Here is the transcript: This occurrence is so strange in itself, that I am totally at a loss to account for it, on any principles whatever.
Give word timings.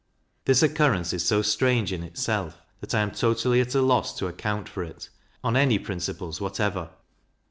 This 0.45 0.63
occurrence 0.63 1.13
is 1.13 1.27
so 1.27 1.43
strange 1.43 1.93
in 1.93 2.01
itself, 2.01 2.57
that 2.79 2.95
I 2.95 3.01
am 3.01 3.11
totally 3.11 3.61
at 3.61 3.75
a 3.75 3.83
loss 3.83 4.17
to 4.17 4.25
account 4.25 4.67
for 4.67 4.83
it, 4.83 5.09
on 5.43 5.55
any 5.55 5.77
principles 5.77 6.41
whatever. 6.41 6.89